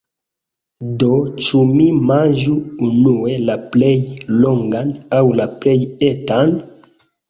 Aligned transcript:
Do, 1.03 1.09
ĉu 1.47 1.61
mi 1.73 1.85
manĝu 2.13 2.55
unue 2.89 3.37
la 3.53 3.61
plej 3.77 3.95
longan, 4.43 4.99
aŭ 5.23 5.25
la 5.41 5.51
plej 5.63 5.81
etan? 6.13 6.61